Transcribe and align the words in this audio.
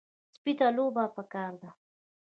سپي 0.35 0.51
ته 0.59 0.67
لوبه 0.77 1.03
پکار 1.15 1.51
ده. 1.61 1.69